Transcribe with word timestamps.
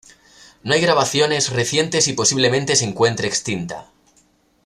No 0.63 0.73
hay 0.73 0.81
grabaciones 0.81 1.51
recientes 1.51 2.07
y 2.07 2.13
posiblemente 2.13 2.75
se 2.75 2.85
encuentre 2.85 3.27
extinta. 3.27 3.85